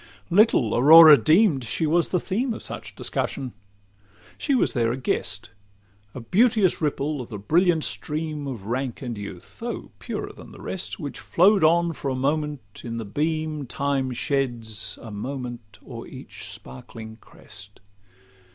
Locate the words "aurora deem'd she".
0.75-1.85